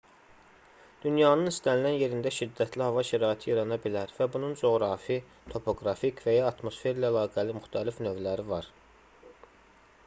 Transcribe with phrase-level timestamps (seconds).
[1.01, 5.19] dünyanın istənilən yerində şiddətli hava şəraiti yarana bilər və bunun coğrafi
[5.53, 8.75] topoqrafik və ya atmosferlə əlaqəli müxtəlif növləri var